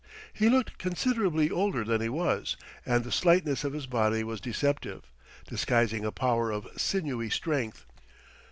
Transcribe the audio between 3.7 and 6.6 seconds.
his body was deceptive, disguising a power